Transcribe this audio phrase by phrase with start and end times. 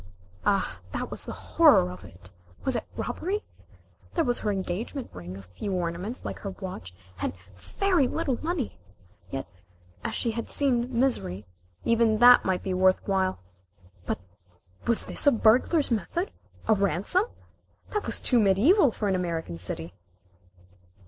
[0.47, 2.31] Ah, that was the horror of it!
[2.65, 3.43] Was it robbery?
[4.15, 8.79] There was her engagement ring, a few ornaments like her watch, and very little money!
[9.29, 9.47] Yet,
[10.03, 11.45] as she had seen misery,
[11.85, 13.43] even that might be worth while.
[14.07, 14.17] But
[14.87, 16.31] was this a burglar's method?
[16.67, 17.25] A ransom?
[17.91, 19.93] That was too mediæval for an American city.